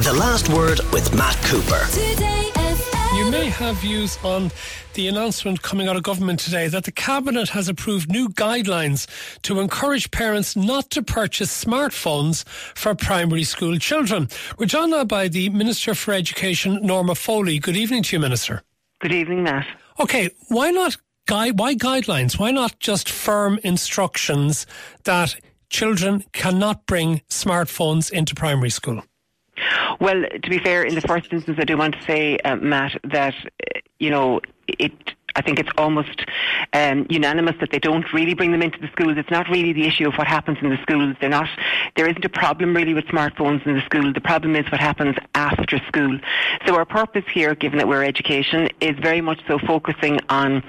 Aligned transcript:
The 0.00 0.12
Last 0.12 0.48
Word 0.48 0.78
with 0.92 1.12
Matt 1.12 1.34
Cooper. 1.42 1.84
You 3.16 3.28
may 3.32 3.50
have 3.50 3.78
views 3.78 4.16
on 4.22 4.52
the 4.94 5.08
announcement 5.08 5.62
coming 5.62 5.88
out 5.88 5.96
of 5.96 6.04
government 6.04 6.38
today 6.38 6.68
that 6.68 6.84
the 6.84 6.92
Cabinet 6.92 7.48
has 7.48 7.68
approved 7.68 8.08
new 8.08 8.28
guidelines 8.28 9.08
to 9.42 9.58
encourage 9.58 10.12
parents 10.12 10.54
not 10.54 10.90
to 10.90 11.02
purchase 11.02 11.64
smartphones 11.64 12.46
for 12.46 12.94
primary 12.94 13.42
school 13.42 13.76
children. 13.78 14.28
We're 14.56 14.66
joined 14.66 14.92
now 14.92 15.02
by 15.02 15.26
the 15.26 15.48
Minister 15.48 15.96
for 15.96 16.14
Education, 16.14 16.78
Norma 16.80 17.16
Foley. 17.16 17.58
Good 17.58 17.76
evening 17.76 18.04
to 18.04 18.16
you, 18.16 18.20
Minister. 18.20 18.62
Good 19.00 19.12
evening, 19.12 19.42
Matt. 19.42 19.66
Okay, 19.98 20.30
why 20.46 20.70
not 20.70 20.96
guide, 21.26 21.58
why 21.58 21.74
guidelines? 21.74 22.38
Why 22.38 22.52
not 22.52 22.78
just 22.78 23.08
firm 23.08 23.58
instructions 23.64 24.64
that 25.02 25.34
children 25.70 26.24
cannot 26.32 26.86
bring 26.86 27.22
smartphones 27.28 28.12
into 28.12 28.36
primary 28.36 28.70
school? 28.70 29.02
Well, 30.00 30.22
to 30.22 30.50
be 30.50 30.58
fair, 30.58 30.84
in 30.84 30.94
the 30.94 31.00
first 31.00 31.32
instance, 31.32 31.58
I 31.60 31.64
do 31.64 31.76
want 31.76 31.94
to 31.94 32.02
say, 32.02 32.38
uh, 32.38 32.56
Matt, 32.56 32.98
that, 33.04 33.34
uh, 33.34 33.80
you 33.98 34.10
know, 34.10 34.40
it 34.66 34.92
I 35.38 35.40
think 35.40 35.60
it's 35.60 35.70
almost 35.78 36.24
um, 36.72 37.06
unanimous 37.08 37.54
that 37.60 37.70
they 37.70 37.78
don't 37.78 38.12
really 38.12 38.34
bring 38.34 38.50
them 38.50 38.60
into 38.60 38.80
the 38.80 38.88
schools. 38.88 39.16
It's 39.16 39.30
not 39.30 39.48
really 39.48 39.72
the 39.72 39.86
issue 39.86 40.08
of 40.08 40.14
what 40.14 40.26
happens 40.26 40.58
in 40.60 40.68
the 40.68 40.78
schools. 40.82 41.14
They're 41.20 41.30
not. 41.30 41.48
There 41.94 42.08
isn't 42.08 42.24
a 42.24 42.28
problem 42.28 42.74
really 42.74 42.92
with 42.92 43.04
smartphones 43.06 43.64
in 43.64 43.74
the 43.74 43.82
school. 43.82 44.12
The 44.12 44.20
problem 44.20 44.56
is 44.56 44.68
what 44.72 44.80
happens 44.80 45.14
after 45.36 45.78
school. 45.86 46.18
So 46.66 46.74
our 46.74 46.84
purpose 46.84 47.24
here, 47.32 47.54
given 47.54 47.78
that 47.78 47.86
we're 47.86 48.02
education, 48.02 48.68
is 48.80 48.98
very 48.98 49.20
much 49.20 49.40
so 49.46 49.60
focusing 49.60 50.18
on, 50.28 50.64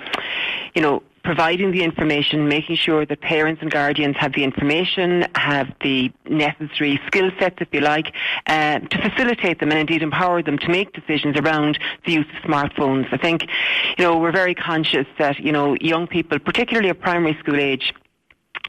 you 0.75 0.84
know, 0.84 1.01
providing 1.23 1.71
the 1.71 1.83
information, 1.83 2.47
making 2.47 2.75
sure 2.75 3.05
that 3.05 3.21
parents 3.21 3.61
and 3.61 3.71
guardians 3.71 4.15
have 4.17 4.33
the 4.33 4.43
information, 4.43 5.25
have 5.35 5.67
the 5.81 6.11
necessary 6.27 6.99
skill 7.07 7.31
sets, 7.39 7.57
if 7.59 7.67
you 7.71 7.81
like, 7.81 8.13
uh, 8.47 8.79
to 8.79 9.09
facilitate 9.09 9.59
them 9.59 9.71
and 9.71 9.79
indeed 9.79 10.01
empower 10.01 10.41
them 10.41 10.57
to 10.57 10.69
make 10.69 10.93
decisions 10.93 11.37
around 11.37 11.79
the 12.05 12.13
use 12.13 12.25
of 12.35 12.49
smartphones. 12.49 13.11
I 13.11 13.17
think, 13.17 13.43
you 13.98 14.03
know, 14.03 14.17
we're 14.17 14.31
very 14.31 14.55
conscious 14.55 15.07
that, 15.17 15.39
you 15.39 15.51
know, 15.51 15.76
young 15.81 16.07
people, 16.07 16.39
particularly 16.39 16.89
at 16.89 16.99
primary 16.99 17.37
school 17.39 17.59
age, 17.59 17.93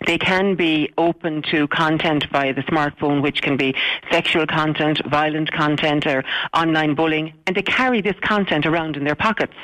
they 0.06 0.18
can 0.18 0.54
be 0.54 0.92
open 0.96 1.42
to 1.50 1.68
content 1.68 2.26
via 2.32 2.54
the 2.54 2.62
smartphone, 2.62 3.22
which 3.22 3.42
can 3.42 3.56
be 3.56 3.74
sexual 4.10 4.46
content, 4.46 5.00
violent 5.06 5.52
content, 5.52 6.06
or 6.06 6.24
online 6.54 6.94
bullying, 6.94 7.32
and 7.46 7.54
they 7.54 7.62
carry 7.62 8.00
this 8.00 8.16
content 8.22 8.64
around 8.64 8.96
in 8.96 9.04
their 9.04 9.14
pockets. 9.14 9.54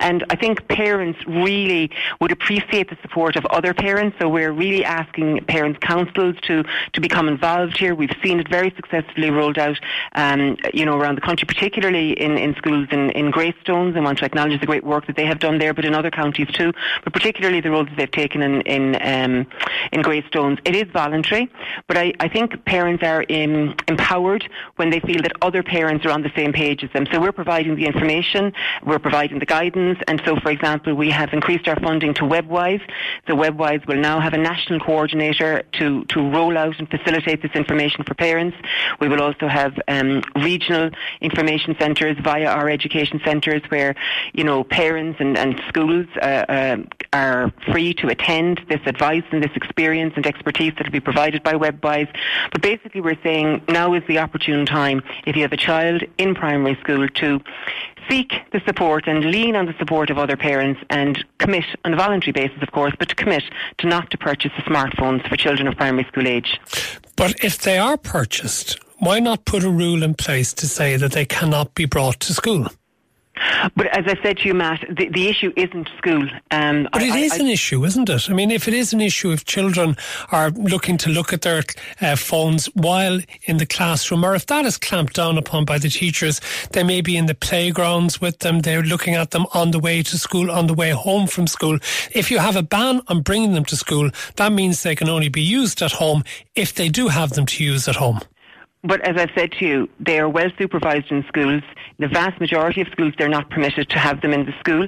And 0.00 0.24
I 0.30 0.36
think 0.36 0.66
parents 0.68 1.20
really 1.26 1.90
would 2.20 2.32
appreciate 2.32 2.90
the 2.90 2.98
support 3.02 3.36
of 3.36 3.46
other 3.46 3.72
parents, 3.74 4.16
so 4.20 4.28
we're 4.28 4.52
really 4.52 4.84
asking 4.84 5.44
parents' 5.44 5.78
councils 5.80 6.34
to, 6.42 6.64
to 6.92 7.00
become 7.00 7.28
involved 7.28 7.78
here. 7.78 7.94
We've 7.94 8.10
seen 8.22 8.40
it 8.40 8.48
very 8.48 8.72
successfully 8.74 9.30
rolled 9.30 9.58
out, 9.58 9.78
um, 10.14 10.56
you 10.74 10.84
know, 10.84 10.96
around 10.96 11.14
the 11.14 11.20
country, 11.20 11.46
particularly 11.46 12.12
in, 12.12 12.36
in 12.36 12.54
schools 12.56 12.88
in, 12.90 13.10
in 13.10 13.30
Greystones. 13.30 13.96
I 13.96 14.00
want 14.00 14.18
to 14.18 14.24
acknowledge 14.24 14.60
the 14.60 14.66
great 14.66 14.84
work 14.84 15.06
that 15.06 15.16
they 15.16 15.26
have 15.26 15.38
done 15.38 15.58
there, 15.58 15.72
but 15.72 15.84
in 15.84 15.94
other 15.94 16.10
counties 16.10 16.48
too, 16.48 16.72
but 17.04 17.12
particularly 17.12 17.60
the 17.60 17.70
roles 17.70 17.86
that 17.88 17.96
they've 17.96 18.10
taken 18.10 18.42
in, 18.42 18.62
in 18.62 18.96
um, 19.00 19.46
in 19.92 20.02
Greystones. 20.02 20.58
It 20.64 20.74
is 20.74 20.84
voluntary, 20.92 21.50
but 21.86 21.96
I, 21.96 22.12
I 22.20 22.28
think 22.28 22.64
parents 22.64 23.02
are 23.02 23.24
um, 23.30 23.74
empowered 23.88 24.48
when 24.76 24.90
they 24.90 25.00
feel 25.00 25.22
that 25.22 25.32
other 25.42 25.62
parents 25.62 26.04
are 26.06 26.10
on 26.10 26.22
the 26.22 26.32
same 26.34 26.52
page 26.52 26.82
as 26.84 26.90
them. 26.92 27.06
So 27.12 27.20
we're 27.20 27.32
providing 27.32 27.76
the 27.76 27.86
information, 27.86 28.52
we're 28.84 28.98
providing 28.98 29.38
the 29.38 29.46
guidance, 29.46 29.98
and 30.08 30.20
so, 30.24 30.36
for 30.36 30.50
example, 30.50 30.94
we 30.94 31.10
have 31.10 31.32
increased 31.32 31.68
our 31.68 31.78
funding 31.80 32.14
to 32.14 32.22
WebWise. 32.22 32.82
So 33.26 33.34
WebWise 33.34 33.86
will 33.86 33.96
now 33.96 34.20
have 34.20 34.34
a 34.34 34.38
national 34.38 34.80
coordinator 34.80 35.62
to, 35.72 36.04
to 36.06 36.30
roll 36.30 36.56
out 36.56 36.78
and 36.78 36.88
facilitate 36.88 37.42
this 37.42 37.52
information 37.52 38.04
for 38.04 38.14
parents. 38.14 38.56
We 39.00 39.08
will 39.08 39.20
also 39.20 39.48
have 39.48 39.78
um, 39.88 40.22
regional 40.36 40.90
information 41.20 41.76
centres 41.78 42.16
via 42.22 42.46
our 42.46 42.68
education 42.68 43.20
centres 43.24 43.62
where, 43.68 43.94
you 44.32 44.44
know, 44.44 44.64
parents 44.64 45.18
and, 45.20 45.36
and 45.36 45.60
schools 45.68 46.06
uh, 46.20 46.44
uh, 46.48 46.76
are 47.12 47.52
free 47.72 47.94
to 47.94 48.08
attend 48.08 48.62
this 48.68 48.80
advice 48.86 49.24
and 49.30 49.42
this 49.42 49.50
experience 49.54 49.65
and 49.76 50.26
expertise 50.26 50.72
that 50.76 50.86
will 50.86 50.92
be 50.92 51.00
provided 51.00 51.42
by 51.42 51.54
WebWise. 51.54 52.08
But 52.52 52.62
basically, 52.62 53.00
we're 53.00 53.18
saying 53.22 53.62
now 53.68 53.94
is 53.94 54.02
the 54.08 54.18
opportune 54.18 54.66
time 54.66 55.02
if 55.26 55.36
you 55.36 55.42
have 55.42 55.52
a 55.52 55.56
child 55.56 56.02
in 56.18 56.34
primary 56.34 56.76
school 56.80 57.08
to 57.08 57.40
seek 58.08 58.32
the 58.52 58.60
support 58.66 59.06
and 59.06 59.24
lean 59.24 59.56
on 59.56 59.66
the 59.66 59.74
support 59.78 60.10
of 60.10 60.18
other 60.18 60.36
parents 60.36 60.80
and 60.90 61.24
commit 61.38 61.64
on 61.84 61.92
a 61.92 61.96
voluntary 61.96 62.32
basis, 62.32 62.62
of 62.62 62.70
course, 62.72 62.94
but 62.98 63.08
to 63.08 63.14
commit 63.14 63.42
to 63.78 63.86
not 63.86 64.10
to 64.10 64.18
purchase 64.18 64.52
the 64.56 64.62
smartphones 64.62 65.28
for 65.28 65.36
children 65.36 65.66
of 65.66 65.76
primary 65.76 66.04
school 66.04 66.26
age. 66.26 66.60
But 67.16 67.44
if 67.44 67.58
they 67.58 67.78
are 67.78 67.96
purchased, 67.96 68.78
why 68.98 69.20
not 69.20 69.44
put 69.44 69.64
a 69.64 69.70
rule 69.70 70.02
in 70.02 70.14
place 70.14 70.52
to 70.54 70.66
say 70.66 70.96
that 70.96 71.12
they 71.12 71.24
cannot 71.24 71.74
be 71.74 71.84
brought 71.84 72.20
to 72.20 72.34
school? 72.34 72.68
But 73.74 73.86
as 73.88 74.04
I 74.06 74.20
said 74.22 74.38
to 74.38 74.48
you, 74.48 74.54
Matt, 74.54 74.84
the, 74.88 75.08
the 75.08 75.28
issue 75.28 75.52
isn't 75.56 75.88
school. 75.98 76.28
Um, 76.50 76.88
but 76.92 77.02
it 77.02 77.12
I, 77.12 77.18
is 77.18 77.32
I, 77.32 77.36
an 77.38 77.46
issue, 77.46 77.84
isn't 77.84 78.08
it? 78.08 78.30
I 78.30 78.32
mean, 78.32 78.50
if 78.50 78.66
it 78.68 78.74
is 78.74 78.92
an 78.92 79.00
issue, 79.00 79.30
if 79.32 79.44
children 79.44 79.96
are 80.32 80.50
looking 80.50 80.96
to 80.98 81.10
look 81.10 81.32
at 81.32 81.42
their 81.42 81.62
uh, 82.00 82.16
phones 82.16 82.66
while 82.66 83.20
in 83.44 83.58
the 83.58 83.66
classroom, 83.66 84.24
or 84.24 84.34
if 84.34 84.46
that 84.46 84.64
is 84.64 84.78
clamped 84.78 85.14
down 85.14 85.36
upon 85.38 85.64
by 85.64 85.78
the 85.78 85.90
teachers, 85.90 86.40
they 86.72 86.82
may 86.82 87.00
be 87.00 87.16
in 87.16 87.26
the 87.26 87.34
playgrounds 87.34 88.20
with 88.20 88.38
them, 88.40 88.60
they're 88.60 88.82
looking 88.82 89.14
at 89.14 89.32
them 89.32 89.46
on 89.52 89.70
the 89.70 89.78
way 89.78 90.02
to 90.02 90.18
school, 90.18 90.50
on 90.50 90.66
the 90.66 90.74
way 90.74 90.90
home 90.90 91.26
from 91.26 91.46
school. 91.46 91.78
If 92.12 92.30
you 92.30 92.38
have 92.38 92.56
a 92.56 92.62
ban 92.62 93.02
on 93.08 93.22
bringing 93.22 93.52
them 93.52 93.64
to 93.66 93.76
school, 93.76 94.10
that 94.36 94.52
means 94.52 94.82
they 94.82 94.96
can 94.96 95.08
only 95.08 95.28
be 95.28 95.42
used 95.42 95.82
at 95.82 95.92
home 95.92 96.24
if 96.54 96.74
they 96.74 96.88
do 96.88 97.08
have 97.08 97.30
them 97.30 97.46
to 97.46 97.64
use 97.64 97.88
at 97.88 97.96
home. 97.96 98.20
But 98.86 99.00
as 99.00 99.16
I've 99.16 99.32
said 99.34 99.50
to 99.58 99.66
you, 99.66 99.88
they 99.98 100.20
are 100.20 100.28
well 100.28 100.48
supervised 100.56 101.10
in 101.10 101.24
schools. 101.26 101.62
The 101.98 102.06
vast 102.06 102.40
majority 102.40 102.82
of 102.82 102.88
schools, 102.88 103.14
they're 103.18 103.28
not 103.28 103.50
permitted 103.50 103.90
to 103.90 103.98
have 103.98 104.20
them 104.20 104.32
in 104.32 104.46
the 104.46 104.54
school. 104.60 104.86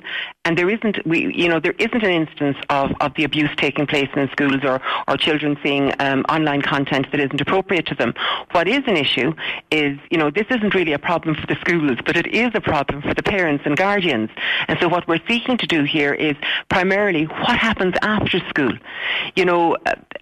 And 0.48 0.56
there 0.56 0.70
isn't, 0.70 1.06
we, 1.06 1.30
you 1.34 1.46
know, 1.46 1.60
there 1.60 1.74
isn't 1.78 2.02
an 2.02 2.10
instance 2.10 2.56
of, 2.70 2.92
of 3.02 3.12
the 3.16 3.24
abuse 3.24 3.50
taking 3.58 3.86
place 3.86 4.08
in 4.16 4.30
schools 4.30 4.64
or, 4.64 4.80
or 5.06 5.18
children 5.18 5.58
seeing 5.62 5.92
um, 5.98 6.24
online 6.30 6.62
content 6.62 7.06
that 7.10 7.20
isn't 7.20 7.38
appropriate 7.38 7.84
to 7.88 7.94
them. 7.94 8.14
What 8.52 8.66
is 8.66 8.82
an 8.86 8.96
issue 8.96 9.34
is, 9.70 9.98
you 10.10 10.16
know, 10.16 10.30
this 10.30 10.46
isn't 10.48 10.74
really 10.74 10.94
a 10.94 10.98
problem 10.98 11.34
for 11.34 11.46
the 11.46 11.56
schools, 11.60 11.98
but 12.06 12.16
it 12.16 12.28
is 12.28 12.50
a 12.54 12.62
problem 12.62 13.02
for 13.02 13.12
the 13.12 13.22
parents 13.22 13.64
and 13.66 13.76
guardians. 13.76 14.30
And 14.68 14.78
so 14.80 14.88
what 14.88 15.06
we're 15.06 15.20
seeking 15.28 15.58
to 15.58 15.66
do 15.66 15.84
here 15.84 16.14
is 16.14 16.34
primarily 16.70 17.24
what 17.24 17.58
happens 17.58 17.94
after 18.00 18.38
school. 18.48 18.72
You 19.36 19.44
know, 19.44 19.76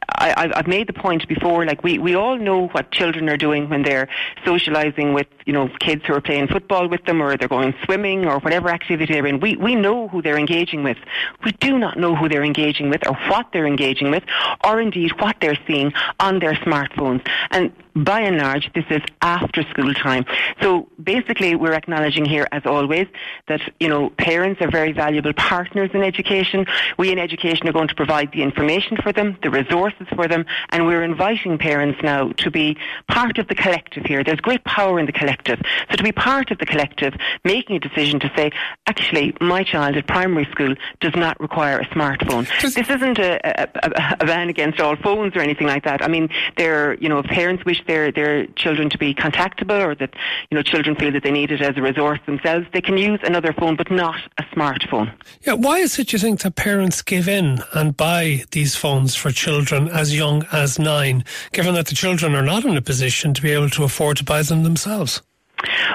I, 0.09 0.51
I've 0.57 0.67
made 0.67 0.89
the 0.89 0.93
point 0.93 1.29
before, 1.29 1.65
like 1.67 1.85
we, 1.85 2.01
we 2.01 2.17
all 2.17 2.37
know 2.37 2.67
what 2.69 2.91
children 2.91 3.29
are 3.29 3.37
doing 3.37 3.69
when 3.69 3.85
they're 3.85 4.09
socialising 4.45 5.15
with, 5.15 5.29
you 5.45 5.53
know, 5.53 5.69
kids 5.79 6.03
who 6.05 6.15
are 6.15 6.21
playing 6.21 6.49
football 6.49 6.89
with 6.89 7.05
them 7.05 7.23
or 7.23 7.37
they're 7.37 7.47
going 7.47 7.75
swimming 7.85 8.27
or 8.27 8.41
whatever 8.41 8.71
activity 8.71 9.13
they're 9.13 9.27
in. 9.27 9.39
We, 9.39 9.55
we 9.57 9.77
know 9.77 10.09
who 10.17 10.23
they're 10.23 10.39
engaging 10.39 10.83
with. 10.83 10.97
We 11.45 11.53
do 11.53 11.79
not 11.79 11.99
know 11.99 12.17
who 12.17 12.27
they're 12.27 12.43
engaging 12.43 12.89
with 12.89 13.07
or 13.07 13.15
what 13.29 13.53
they're 13.53 13.67
engaging 13.67 14.11
with 14.11 14.25
or 14.65 14.81
indeed 14.81 15.13
what 15.21 15.37
they're 15.43 15.59
seeing 15.67 15.93
on 16.19 16.39
their 16.39 16.55
smartphones. 16.55 17.27
And 17.51 17.71
by 17.97 18.21
and 18.21 18.37
large, 18.39 18.71
this 18.75 18.85
is 18.91 19.01
after 19.23 19.63
school 19.71 19.95
time. 19.95 20.25
So 20.61 20.89
basically, 21.03 21.55
we're 21.57 21.73
acknowledging 21.73 22.25
here, 22.25 22.47
as 22.53 22.63
always, 22.67 23.07
that, 23.49 23.61
you 23.81 23.89
know, 23.89 24.11
parents 24.11 24.61
are 24.61 24.71
very 24.71 24.93
valuable 24.93 25.33
partners 25.33 25.91
in 25.95 26.03
education. 26.03 26.67
We 26.99 27.11
in 27.11 27.19
education 27.19 27.67
are 27.69 27.73
going 27.73 27.89
to 27.89 27.95
provide 27.95 28.33
the 28.33 28.43
information 28.43 28.99
for 29.03 29.13
them, 29.13 29.39
the 29.43 29.51
resources 29.51 30.07
for 30.15 30.29
them, 30.29 30.45
and 30.71 30.87
we're 30.87 31.03
inviting 31.03 31.59
parents 31.59 32.01
now 32.03 32.33
to 32.33 32.51
be 32.51 32.77
part 33.09 33.39
of 33.39 33.49
the 33.49 33.55
collective 33.55 34.05
here. 34.05 34.23
There's 34.23 34.41
great 34.41 34.65
power 34.65 34.99
in 34.99 35.07
the 35.07 35.13
collective. 35.13 35.61
So 35.91 35.97
to 35.97 36.03
be 36.03 36.13
part 36.13 36.51
of 36.51 36.59
the 36.59 36.67
collective, 36.67 37.15
making 37.45 37.77
a 37.77 37.81
decision 37.81 38.21
to 38.21 38.31
say, 38.37 38.51
actually, 38.87 39.35
my 39.41 39.65
child 39.65 39.97
at 39.97 40.07
primary 40.07 40.47
school 40.51 40.75
does 41.01 41.15
not 41.17 41.41
require 41.41 41.79
a 41.79 41.87
smartphone. 41.87 42.47
This 42.61 42.91
isn't 42.91 43.19
a, 43.19 43.41
a, 43.45 44.17
a 44.21 44.27
ban 44.27 44.51
against 44.51 44.81
all 44.81 44.97
phones 44.97 45.35
or 45.35 45.41
anything 45.41 45.67
like 45.67 45.85
that. 45.85 46.03
I 46.03 46.09
mean, 46.09 46.29
there, 46.57 46.95
you 46.95 47.09
know, 47.09 47.21
if 47.21 47.27
parents 47.27 47.65
wish 47.65 47.83
their 47.87 48.13
their 48.13 48.47
children 48.49 48.91
to 48.91 48.99
be 48.99 49.15
contactable 49.15 49.81
or 49.81 49.95
that 49.95 50.15
you 50.51 50.57
know 50.57 50.63
children 50.63 50.97
feel 50.97 51.13
that 51.13 51.23
they 51.23 51.31
need 51.31 51.51
it 51.51 51.61
as 51.61 51.77
a 51.77 51.83
resource 51.83 52.21
themselves, 52.27 52.67
they 52.73 52.81
can 52.81 52.97
use 52.97 53.21
another 53.23 53.53
phone, 53.53 53.77
but 53.77 53.91
not 53.91 54.21
a 54.39 54.43
smartphone. 54.55 55.13
Yeah, 55.43 55.55
why 55.55 55.79
is 55.79 55.99
it 55.99 56.13
you 56.13 56.19
think 56.19 56.41
that 56.41 56.57
parents 56.57 57.03
give 57.03 57.29
in 57.29 57.63
and 57.75 57.97
buy 57.97 58.45
these 58.51 58.77
phones 58.77 59.15
for 59.15 59.31
children 59.31 59.89
as 59.89 60.15
young 60.15 60.45
as 60.53 60.79
nine, 60.79 61.25
given 61.53 61.75
that 61.75 61.87
the 61.87 61.95
children 61.95 62.35
are 62.35 62.43
not 62.43 62.65
in 62.65 62.77
a 62.77 62.83
position 62.83 63.35
to 63.35 63.43
be 63.43 63.51
able 63.51 63.71
to 63.71 63.85
afford 63.85 64.17
to 64.19 64.25
buy 64.25 64.43
them 64.43 64.63
themselves? 64.63 65.23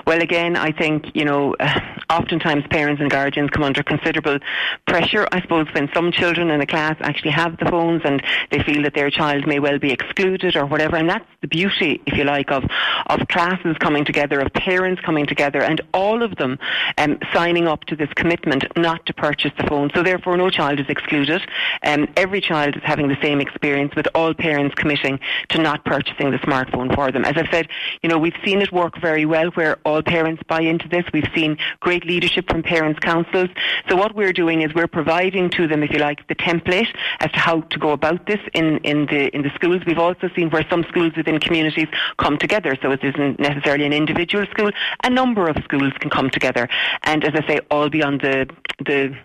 Well, 0.07 0.21
again, 0.21 0.55
I 0.55 0.71
think, 0.71 1.05
you 1.13 1.25
know, 1.25 1.55
oftentimes 2.09 2.65
parents 2.69 3.01
and 3.01 3.09
guardians 3.09 3.49
come 3.51 3.63
under 3.63 3.83
considerable 3.83 4.39
pressure, 4.87 5.27
I 5.31 5.41
suppose, 5.41 5.67
when 5.73 5.89
some 5.93 6.11
children 6.11 6.49
in 6.49 6.61
a 6.61 6.65
class 6.65 6.97
actually 7.01 7.31
have 7.31 7.57
the 7.57 7.65
phones 7.65 8.01
and 8.03 8.21
they 8.49 8.63
feel 8.63 8.83
that 8.83 8.93
their 8.93 9.09
child 9.09 9.47
may 9.47 9.59
well 9.59 9.79
be 9.79 9.91
excluded 9.91 10.55
or 10.55 10.65
whatever. 10.65 10.95
And 10.95 11.09
that's 11.09 11.25
the 11.41 11.47
beauty, 11.47 12.01
if 12.05 12.17
you 12.17 12.23
like, 12.23 12.51
of, 12.51 12.65
of 13.07 13.27
classes 13.27 13.77
coming 13.79 14.03
together, 14.03 14.39
of 14.39 14.51
parents 14.53 15.01
coming 15.01 15.25
together, 15.25 15.61
and 15.61 15.79
all 15.93 16.23
of 16.23 16.35
them 16.35 16.57
um, 16.97 17.19
signing 17.33 17.67
up 17.67 17.85
to 17.85 17.95
this 17.95 18.09
commitment 18.15 18.65
not 18.75 19.05
to 19.05 19.13
purchase 19.13 19.51
the 19.57 19.67
phone. 19.67 19.91
So 19.93 20.03
therefore, 20.03 20.37
no 20.37 20.49
child 20.49 20.79
is 20.79 20.87
excluded. 20.89 21.41
Um, 21.83 22.07
every 22.17 22.41
child 22.41 22.75
is 22.75 22.83
having 22.83 23.07
the 23.07 23.17
same 23.21 23.39
experience 23.39 23.95
with 23.95 24.07
all 24.15 24.33
parents 24.33 24.75
committing 24.75 25.19
to 25.49 25.61
not 25.61 25.85
purchasing 25.85 26.31
the 26.31 26.37
smartphone 26.37 26.93
for 26.93 27.11
them. 27.11 27.25
As 27.25 27.37
I 27.37 27.49
said, 27.51 27.67
you 28.01 28.09
know, 28.09 28.17
we've 28.17 28.35
seen 28.43 28.61
it 28.61 28.71
work 28.71 28.99
very 28.99 29.25
well 29.25 29.50
where 29.55 29.77
all 29.85 30.01
parents 30.01 30.41
buy 30.47 30.61
into 30.61 30.87
this. 30.87 31.03
We've 31.13 31.29
seen 31.35 31.57
great 31.79 32.05
leadership 32.05 32.49
from 32.49 32.63
parents' 32.63 32.99
councils. 32.99 33.49
So 33.89 33.95
what 33.95 34.15
we're 34.15 34.33
doing 34.33 34.61
is 34.61 34.73
we're 34.73 34.87
providing 34.87 35.49
to 35.51 35.67
them, 35.67 35.83
if 35.83 35.91
you 35.91 35.99
like, 35.99 36.27
the 36.27 36.35
template 36.35 36.87
as 37.19 37.31
to 37.31 37.39
how 37.39 37.61
to 37.61 37.79
go 37.79 37.91
about 37.91 38.25
this 38.25 38.39
in, 38.53 38.77
in 38.79 39.05
the 39.07 39.33
in 39.35 39.41
the 39.43 39.51
schools. 39.55 39.81
We've 39.85 39.99
also 39.99 40.29
seen 40.35 40.49
where 40.49 40.65
some 40.69 40.83
schools 40.89 41.13
within 41.15 41.39
communities 41.39 41.87
come 42.17 42.37
together. 42.37 42.77
So 42.81 42.91
it 42.91 43.03
isn't 43.03 43.39
necessarily 43.39 43.85
an 43.85 43.93
individual 43.93 44.45
school. 44.47 44.71
A 45.03 45.09
number 45.09 45.47
of 45.47 45.57
schools 45.63 45.93
can 45.99 46.09
come 46.09 46.29
together, 46.29 46.69
and 47.03 47.23
as 47.23 47.33
I 47.35 47.47
say, 47.47 47.59
all 47.69 47.89
be 47.89 48.03
on 48.03 48.17
the 48.19 48.49
the 48.85 49.15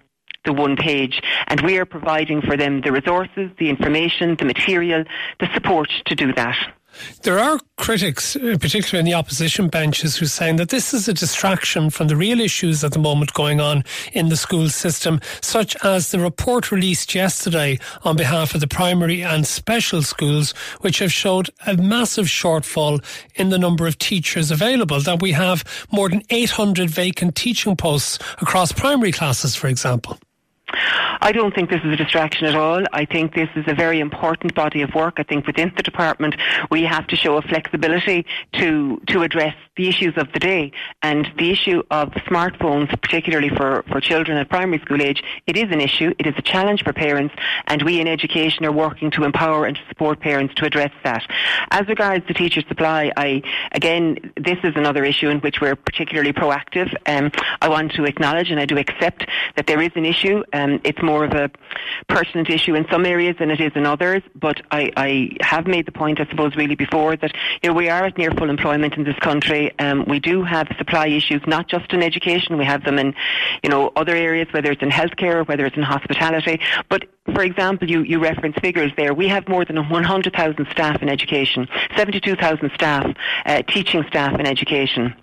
the 0.46 0.52
one 0.52 0.76
page. 0.76 1.20
And 1.48 1.60
we 1.60 1.78
are 1.78 1.84
providing 1.84 2.40
for 2.40 2.56
them 2.56 2.80
the 2.80 2.92
resources, 2.92 3.50
the 3.58 3.68
information, 3.68 4.36
the 4.36 4.44
material, 4.44 5.04
the 5.40 5.52
support 5.52 5.90
to 6.06 6.14
do 6.14 6.32
that. 6.34 6.56
There 7.22 7.38
are 7.38 7.58
critics, 7.76 8.36
uh, 8.36 8.56
particularly 8.60 9.00
in 9.00 9.04
the 9.04 9.14
opposition 9.14 9.68
benches, 9.68 10.16
who 10.16 10.24
are 10.24 10.28
saying 10.28 10.56
that 10.56 10.70
this 10.70 10.94
is 10.94 11.08
a 11.08 11.12
distraction 11.12 11.90
from 11.90 12.08
the 12.08 12.16
real 12.16 12.40
issues 12.40 12.82
at 12.84 12.92
the 12.92 12.98
moment 12.98 13.32
going 13.34 13.60
on 13.60 13.84
in 14.12 14.28
the 14.28 14.36
school 14.36 14.68
system, 14.68 15.20
such 15.40 15.76
as 15.84 16.10
the 16.10 16.18
report 16.18 16.72
released 16.72 17.14
yesterday 17.14 17.78
on 18.02 18.16
behalf 18.16 18.54
of 18.54 18.60
the 18.60 18.68
primary 18.68 19.22
and 19.22 19.46
special 19.46 20.02
schools, 20.02 20.52
which 20.80 20.98
have 21.00 21.12
showed 21.12 21.50
a 21.66 21.76
massive 21.76 22.26
shortfall 22.26 23.02
in 23.34 23.50
the 23.50 23.58
number 23.58 23.86
of 23.86 23.98
teachers 23.98 24.50
available. 24.50 25.00
That 25.00 25.20
we 25.20 25.32
have 25.32 25.64
more 25.90 26.08
than 26.08 26.22
800 26.30 26.88
vacant 26.90 27.34
teaching 27.34 27.76
posts 27.76 28.18
across 28.40 28.72
primary 28.72 29.12
classes, 29.12 29.54
for 29.54 29.68
example. 29.68 30.18
I 30.68 31.32
don't 31.32 31.54
think 31.54 31.70
this 31.70 31.80
is 31.84 31.92
a 31.92 31.96
distraction 31.96 32.46
at 32.46 32.54
all. 32.54 32.82
I 32.92 33.04
think 33.04 33.34
this 33.34 33.48
is 33.54 33.64
a 33.68 33.74
very 33.74 34.00
important 34.00 34.54
body 34.54 34.82
of 34.82 34.94
work. 34.94 35.14
I 35.18 35.22
think 35.22 35.46
within 35.46 35.72
the 35.76 35.82
department 35.82 36.36
we 36.70 36.82
have 36.82 37.06
to 37.08 37.16
show 37.16 37.36
a 37.36 37.42
flexibility 37.42 38.26
to 38.54 39.00
to 39.08 39.22
address 39.22 39.54
the 39.76 39.88
issues 39.88 40.14
of 40.16 40.32
the 40.32 40.40
day 40.40 40.72
and 41.02 41.28
the 41.38 41.50
issue 41.50 41.82
of 41.90 42.10
smartphones, 42.28 42.88
particularly 43.02 43.50
for, 43.50 43.84
for 43.90 44.00
children 44.00 44.38
at 44.38 44.48
primary 44.48 44.80
school 44.80 45.02
age. 45.02 45.22
It 45.46 45.56
is 45.56 45.70
an 45.70 45.80
issue. 45.80 46.14
It 46.18 46.26
is 46.26 46.34
a 46.36 46.42
challenge 46.42 46.82
for 46.82 46.92
parents, 46.92 47.34
and 47.66 47.82
we 47.82 48.00
in 48.00 48.08
education 48.08 48.64
are 48.64 48.72
working 48.72 49.10
to 49.12 49.24
empower 49.24 49.66
and 49.66 49.76
to 49.76 49.82
support 49.88 50.20
parents 50.20 50.54
to 50.54 50.64
address 50.64 50.92
that. 51.04 51.26
As 51.70 51.86
regards 51.88 52.26
to 52.26 52.34
teacher 52.34 52.62
supply, 52.68 53.12
I 53.16 53.42
again 53.72 54.32
this 54.36 54.58
is 54.64 54.74
another 54.76 55.04
issue 55.04 55.28
in 55.28 55.40
which 55.40 55.60
we're 55.60 55.76
particularly 55.76 56.32
proactive. 56.32 56.92
Um, 57.06 57.30
I 57.60 57.68
want 57.68 57.92
to 57.92 58.04
acknowledge 58.04 58.50
and 58.50 58.58
I 58.58 58.66
do 58.66 58.78
accept 58.78 59.28
that 59.56 59.66
there 59.66 59.80
is 59.80 59.90
an 59.94 60.04
issue. 60.04 60.42
Um, 60.56 60.80
it's 60.84 61.02
more 61.02 61.24
of 61.24 61.32
a 61.32 61.50
pertinent 62.08 62.48
issue 62.48 62.74
in 62.74 62.86
some 62.90 63.04
areas 63.04 63.36
than 63.38 63.50
it 63.50 63.60
is 63.60 63.72
in 63.74 63.84
others. 63.84 64.22
But 64.34 64.62
I, 64.70 64.90
I 64.96 65.30
have 65.40 65.66
made 65.66 65.86
the 65.86 65.92
point, 65.92 66.20
I 66.20 66.26
suppose, 66.26 66.56
really 66.56 66.74
before 66.74 67.16
that 67.16 67.32
you 67.62 67.70
know, 67.70 67.74
we 67.74 67.88
are 67.88 68.04
at 68.04 68.16
near 68.16 68.30
full 68.30 68.48
employment 68.50 68.94
in 68.94 69.04
this 69.04 69.18
country. 69.20 69.78
Um, 69.78 70.04
we 70.06 70.18
do 70.18 70.42
have 70.42 70.68
supply 70.78 71.08
issues, 71.08 71.42
not 71.46 71.68
just 71.68 71.92
in 71.92 72.02
education. 72.02 72.56
We 72.56 72.64
have 72.64 72.84
them 72.84 72.98
in, 72.98 73.14
you 73.62 73.70
know, 73.70 73.92
other 73.96 74.14
areas, 74.14 74.48
whether 74.52 74.70
it's 74.70 74.82
in 74.82 74.90
healthcare, 74.90 75.46
whether 75.46 75.66
it's 75.66 75.76
in 75.76 75.82
hospitality. 75.82 76.60
But 76.88 77.04
for 77.34 77.42
example, 77.42 77.90
you, 77.90 78.02
you 78.02 78.18
reference 78.18 78.56
figures 78.60 78.92
there. 78.96 79.12
We 79.12 79.28
have 79.28 79.48
more 79.48 79.64
than 79.64 79.76
100,000 79.76 80.66
staff 80.70 81.02
in 81.02 81.08
education, 81.08 81.68
72,000 81.96 82.70
staff, 82.74 83.14
uh, 83.44 83.62
teaching 83.62 84.04
staff 84.08 84.38
in 84.38 84.46
education 84.46 85.14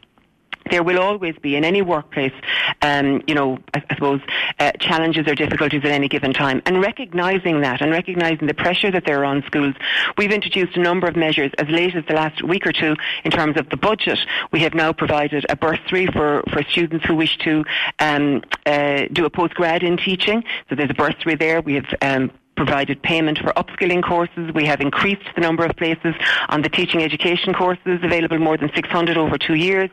there 0.69 0.83
will 0.83 1.00
always 1.00 1.36
be 1.42 1.56
in 1.56 1.63
any 1.63 1.81
workplace, 1.81 2.33
um, 2.81 3.21
you 3.27 3.36
know, 3.36 3.60
I, 3.74 3.83
I 3.89 3.95
suppose, 3.95 4.21
uh, 4.60 4.71
challenges 4.80 5.27
or 5.27 5.36
difficulties 5.36 5.81
at 5.83 5.92
any 5.92 6.07
given 6.07 6.33
time. 6.33 6.62
And 6.65 6.81
recognising 6.81 7.62
that 7.62 7.81
and 7.81 7.92
recognising 7.92 8.48
the 8.48 8.54
pressure 8.54 8.92
that 8.92 9.06
there 9.06 9.21
are 9.21 9.25
on 9.25 9.44
schools, 9.45 9.75
we've 10.18 10.31
introduced 10.31 10.75
a 10.75 10.81
number 10.81 11.07
of 11.07 11.15
measures 11.15 11.51
as 11.57 11.68
late 11.69 11.95
as 11.95 12.06
the 12.06 12.13
last 12.13 12.44
week 12.44 12.65
or 12.65 12.71
two 12.71 12.95
in 13.24 13.31
terms 13.31 13.57
of 13.57 13.69
the 13.69 13.77
budget. 13.77 14.19
We 14.51 14.60
have 14.62 14.74
now 14.74 14.94
provided 14.94 15.45
a 15.50 15.56
bursary 15.56 16.07
for, 16.07 16.44
for 16.51 16.63
students 16.63 17.06
who 17.06 17.15
wish 17.15 17.38
to 17.39 17.65
um, 18.00 18.44
uh, 18.65 19.06
do 19.12 19.25
a 19.25 19.30
postgrad 19.30 19.83
in 19.83 19.98
teaching. 19.98 20.44
So 20.69 20.75
there's 20.75 20.89
a 20.89 20.95
bursary 20.95 21.36
there. 21.36 21.62
We 21.62 21.75
have 21.75 21.86
um, 22.01 22.31
provided 22.55 23.01
payment 23.01 23.39
for 23.39 23.51
upskilling 23.53 24.03
courses. 24.03 24.51
We 24.53 24.65
have 24.65 24.81
increased 24.81 25.27
the 25.35 25.41
number 25.41 25.65
of 25.65 25.75
places 25.75 26.15
on 26.50 26.61
the 26.61 26.69
teaching 26.69 27.03
education 27.03 27.53
courses 27.53 28.00
available 28.03 28.39
more 28.39 28.57
than 28.57 28.71
600 28.73 29.17
over 29.17 29.38
two 29.38 29.55
years. 29.55 29.89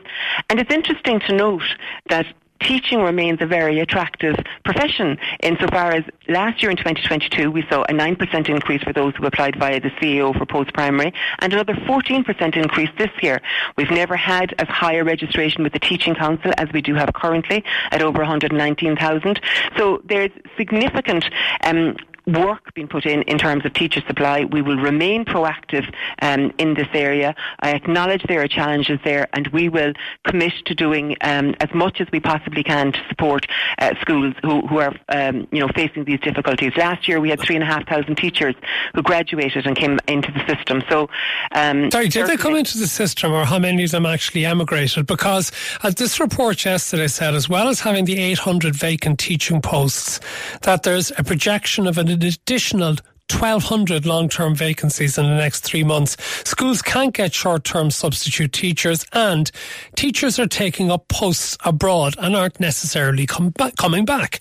And 0.48 0.60
it's 0.60 0.72
interesting 0.72 1.20
to 1.20 1.34
note 1.34 1.62
that 2.08 2.26
teaching 2.60 3.00
remains 3.00 3.40
a 3.40 3.46
very 3.46 3.80
attractive 3.80 4.36
profession 4.64 5.18
insofar 5.42 5.92
as 5.92 6.04
last 6.28 6.62
year 6.62 6.70
in 6.70 6.76
2022 6.76 7.50
we 7.50 7.64
saw 7.70 7.82
a 7.82 7.92
9% 7.92 8.48
increase 8.48 8.82
for 8.82 8.92
those 8.92 9.14
who 9.16 9.26
applied 9.26 9.56
via 9.56 9.80
the 9.80 9.90
CAO 9.90 10.36
for 10.36 10.46
post-primary 10.46 11.12
and 11.40 11.52
another 11.52 11.74
14% 11.74 12.56
increase 12.56 12.90
this 12.98 13.10
year. 13.22 13.40
We've 13.76 13.90
never 13.90 14.16
had 14.16 14.54
as 14.58 14.68
high 14.68 14.94
a 14.94 15.04
registration 15.04 15.62
with 15.62 15.72
the 15.72 15.78
Teaching 15.78 16.14
Council 16.14 16.52
as 16.58 16.68
we 16.72 16.82
do 16.82 16.94
have 16.94 17.12
currently 17.14 17.64
at 17.90 18.02
over 18.02 18.18
119,000. 18.18 19.40
So 19.76 20.02
there's 20.04 20.30
significant 20.56 21.24
um, 21.64 21.96
work 22.26 22.72
being 22.74 22.88
put 22.88 23.06
in 23.06 23.22
in 23.22 23.38
terms 23.38 23.64
of 23.64 23.72
teacher 23.72 24.02
supply. 24.06 24.44
We 24.44 24.62
will 24.62 24.76
remain 24.76 25.24
proactive 25.24 25.92
um, 26.22 26.52
in 26.58 26.74
this 26.74 26.88
area. 26.92 27.34
I 27.60 27.70
acknowledge 27.70 28.22
there 28.28 28.42
are 28.42 28.48
challenges 28.48 28.98
there, 29.04 29.28
and 29.32 29.48
we 29.48 29.68
will 29.68 29.92
commit 30.24 30.52
to 30.66 30.74
doing 30.74 31.16
um, 31.22 31.54
as 31.60 31.72
much 31.74 32.00
as 32.00 32.08
we 32.12 32.20
possibly 32.20 32.62
can 32.62 32.92
to 32.92 32.98
support 33.08 33.46
uh, 33.78 33.94
schools 34.00 34.34
who, 34.42 34.66
who 34.66 34.78
are 34.78 34.94
um, 35.08 35.46
you 35.50 35.60
know 35.60 35.68
facing 35.74 36.04
these 36.04 36.20
difficulties. 36.20 36.72
Last 36.76 37.08
year 37.08 37.20
we 37.20 37.30
had 37.30 37.40
three 37.40 37.56
and 37.56 37.62
a 37.62 37.66
half 37.66 37.86
thousand 37.88 38.16
teachers 38.16 38.54
who 38.94 39.02
graduated 39.02 39.66
and 39.66 39.76
came 39.76 39.98
into 40.06 40.30
the 40.32 40.54
system. 40.54 40.82
So, 40.88 41.08
um, 41.52 41.90
sorry, 41.90 42.08
did 42.08 42.26
they 42.26 42.36
come 42.36 42.56
into 42.56 42.78
the 42.78 42.86
system, 42.86 43.32
or 43.32 43.44
how 43.44 43.58
many 43.58 43.84
of 43.84 43.90
them 43.90 44.06
actually 44.06 44.44
emigrated? 44.44 45.06
Because 45.06 45.52
as 45.82 45.94
this 45.94 46.20
report 46.20 46.64
yesterday 46.64 47.08
said, 47.08 47.34
as 47.34 47.48
well 47.48 47.68
as 47.68 47.80
having 47.80 48.04
the 48.04 48.18
800 48.18 48.74
vacant 48.74 49.18
teaching 49.18 49.60
posts, 49.60 50.20
that 50.62 50.82
there's 50.82 51.10
a 51.18 51.24
projection 51.24 51.86
of 51.86 51.98
an 51.98 52.09
additional 52.12 52.96
1,200 53.30 54.06
long 54.06 54.28
term 54.28 54.54
vacancies 54.54 55.16
in 55.16 55.24
the 55.24 55.36
next 55.36 55.60
three 55.60 55.84
months. 55.84 56.16
Schools 56.48 56.82
can't 56.82 57.14
get 57.14 57.32
short 57.32 57.64
term 57.64 57.90
substitute 57.90 58.52
teachers, 58.52 59.06
and 59.12 59.50
teachers 59.96 60.38
are 60.38 60.46
taking 60.46 60.90
up 60.90 61.08
posts 61.08 61.56
abroad 61.64 62.16
and 62.18 62.34
aren't 62.34 62.60
necessarily 62.60 63.26
back, 63.54 63.76
coming 63.76 64.04
back. 64.04 64.40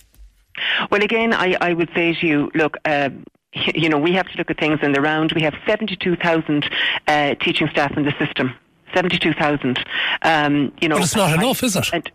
Well, 0.90 1.02
again, 1.02 1.32
I, 1.32 1.56
I 1.60 1.72
would 1.72 1.90
say 1.94 2.14
to 2.14 2.26
you, 2.26 2.50
look, 2.54 2.76
uh, 2.84 3.10
you 3.52 3.88
know, 3.88 3.98
we 3.98 4.12
have 4.12 4.28
to 4.28 4.36
look 4.36 4.50
at 4.50 4.58
things 4.58 4.80
in 4.82 4.92
the 4.92 5.00
round. 5.00 5.32
We 5.32 5.42
have 5.42 5.54
72,000 5.66 6.68
uh, 7.06 7.34
teaching 7.36 7.68
staff 7.68 7.96
in 7.96 8.04
the 8.04 8.12
system. 8.18 8.54
72,000. 8.94 9.78
Um, 10.22 10.72
you 10.80 10.88
know, 10.88 10.96
but 10.96 11.04
it's 11.04 11.16
not 11.16 11.32
enough, 11.38 11.62
is 11.62 11.76
it? 11.76 11.92
And, 11.92 12.10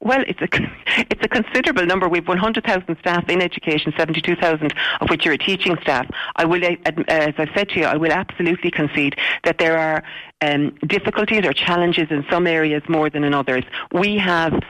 well, 0.00 0.24
it's 0.26 0.40
a 0.40 0.48
it's 1.10 1.24
a 1.24 1.28
considerable 1.28 1.86
number. 1.86 2.08
We've 2.08 2.26
100,000 2.26 2.96
staff 3.00 3.28
in 3.28 3.42
education, 3.42 3.92
72,000 3.96 4.74
of 5.00 5.10
which 5.10 5.26
are 5.26 5.36
teaching 5.36 5.76
staff. 5.82 6.08
I 6.36 6.44
will, 6.44 6.64
uh, 6.64 6.78
as 7.08 7.34
I 7.38 7.46
said 7.54 7.68
to 7.70 7.80
you, 7.80 7.84
I 7.84 7.96
will 7.96 8.12
absolutely 8.12 8.70
concede 8.70 9.16
that 9.44 9.58
there 9.58 9.78
are 9.78 10.02
um, 10.40 10.70
difficulties 10.86 11.44
or 11.44 11.52
challenges 11.52 12.08
in 12.10 12.24
some 12.30 12.46
areas 12.46 12.82
more 12.88 13.10
than 13.10 13.24
in 13.24 13.34
others. 13.34 13.64
We 13.92 14.18
have 14.18 14.62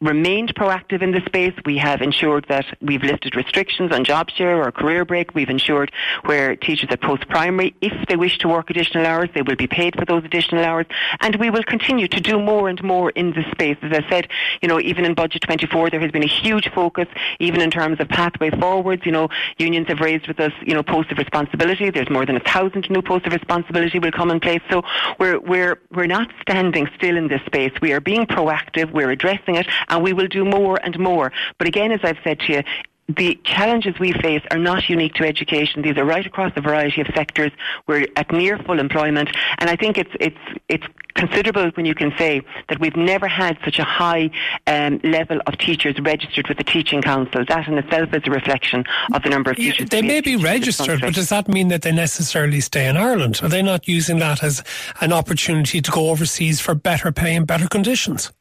remained 0.00 0.54
proactive 0.54 1.00
in 1.00 1.12
this 1.12 1.24
space. 1.24 1.54
We 1.64 1.78
have 1.78 2.02
ensured 2.02 2.46
that 2.48 2.66
we've 2.82 3.02
lifted 3.02 3.34
restrictions 3.34 3.92
on 3.92 4.04
job 4.04 4.30
share 4.30 4.62
or 4.62 4.70
career 4.70 5.06
break. 5.06 5.34
We've 5.34 5.48
ensured 5.48 5.90
where 6.24 6.54
teachers 6.54 6.90
at 6.90 7.00
post-primary, 7.00 7.74
if 7.80 8.06
they 8.06 8.16
wish 8.16 8.36
to 8.38 8.48
work 8.48 8.68
additional 8.68 9.06
hours, 9.06 9.30
they 9.34 9.40
will 9.40 9.56
be 9.56 9.66
paid 9.66 9.96
for 9.96 10.04
those 10.04 10.22
additional 10.24 10.64
hours. 10.64 10.84
And 11.20 11.36
we 11.36 11.48
will 11.48 11.62
continue 11.62 12.08
to 12.08 12.20
do 12.20 12.38
more 12.38 12.68
and 12.68 12.82
more 12.82 13.08
in 13.10 13.32
this 13.32 13.46
space. 13.52 13.78
As 13.80 13.92
I 13.92 14.06
said, 14.10 14.28
you 14.60 14.68
know, 14.68 14.78
even 14.80 15.06
in 15.06 15.14
Budget 15.14 15.42
24, 15.42 15.90
there 15.90 16.00
has 16.00 16.10
been 16.10 16.24
a 16.24 16.28
huge 16.28 16.70
focus, 16.74 17.08
even 17.40 17.62
in 17.62 17.70
terms 17.70 17.98
of 17.98 18.08
pathway 18.08 18.50
forwards. 18.50 19.06
You 19.06 19.12
know, 19.12 19.28
unions 19.56 19.88
have 19.88 20.00
raised 20.00 20.28
with 20.28 20.40
us, 20.40 20.52
you 20.62 20.74
know, 20.74 20.82
posts 20.82 21.10
of 21.10 21.16
responsibility. 21.16 21.88
There's 21.88 22.10
more 22.10 22.26
than 22.26 22.36
a 22.36 22.40
thousand 22.40 22.90
new 22.90 23.00
posts 23.00 23.26
of 23.26 23.32
responsibility 23.32 23.98
will 23.98 24.12
come 24.12 24.30
in 24.30 24.40
place. 24.40 24.60
So 24.68 24.82
we're, 25.18 25.40
we're, 25.40 25.80
we're 25.90 26.06
not 26.06 26.28
standing 26.42 26.86
still 26.96 27.16
in 27.16 27.28
this 27.28 27.40
space. 27.46 27.72
We 27.80 27.94
are 27.94 28.00
being 28.00 28.26
proactive. 28.26 28.92
We're 28.92 29.10
addressing 29.10 29.54
it 29.54 29.66
and 29.88 30.02
we 30.02 30.12
will 30.12 30.28
do 30.28 30.44
more 30.44 30.78
and 30.82 30.98
more. 30.98 31.32
But 31.58 31.68
again, 31.68 31.92
as 31.92 32.00
I've 32.02 32.18
said 32.24 32.40
to 32.40 32.52
you, 32.52 32.62
the 33.08 33.38
challenges 33.44 33.98
we 34.00 34.12
face 34.12 34.42
are 34.50 34.58
not 34.58 34.88
unique 34.88 35.14
to 35.14 35.24
education. 35.24 35.82
These 35.82 35.96
are 35.96 36.04
right 36.04 36.26
across 36.26 36.52
a 36.56 36.60
variety 36.60 37.00
of 37.00 37.06
sectors. 37.14 37.52
We're 37.86 38.06
at 38.16 38.32
near 38.32 38.58
full 38.58 38.80
employment, 38.80 39.28
and 39.58 39.70
I 39.70 39.76
think 39.76 39.96
it's 39.96 40.10
it's 40.18 40.36
it's 40.68 40.84
considerable 41.14 41.70
when 41.74 41.86
you 41.86 41.94
can 41.94 42.12
say 42.18 42.42
that 42.68 42.80
we've 42.80 42.96
never 42.96 43.28
had 43.28 43.58
such 43.64 43.78
a 43.78 43.84
high 43.84 44.30
um, 44.66 45.00
level 45.04 45.40
of 45.46 45.56
teachers 45.58 45.98
registered 46.00 46.48
with 46.48 46.58
the 46.58 46.64
Teaching 46.64 47.00
Council. 47.00 47.44
That 47.48 47.68
in 47.68 47.78
itself 47.78 48.12
is 48.12 48.22
a 48.26 48.30
reflection 48.30 48.84
of 49.14 49.22
the 49.22 49.30
number 49.30 49.50
of 49.50 49.56
teachers. 49.56 49.88
Yeah, 49.92 50.00
they 50.00 50.02
may 50.02 50.20
be 50.20 50.36
registered, 50.36 51.00
but 51.00 51.14
does 51.14 51.28
that 51.28 51.48
mean 51.48 51.68
that 51.68 51.82
they 51.82 51.92
necessarily 51.92 52.60
stay 52.60 52.88
in 52.88 52.96
Ireland? 52.96 53.40
Are 53.42 53.48
they 53.48 53.62
not 53.62 53.86
using 53.86 54.18
that 54.18 54.42
as 54.42 54.64
an 55.00 55.12
opportunity 55.12 55.80
to 55.80 55.90
go 55.90 56.10
overseas 56.10 56.60
for 56.60 56.74
better 56.74 57.12
pay 57.12 57.36
and 57.36 57.46
better 57.46 57.68
conditions? 57.68 58.32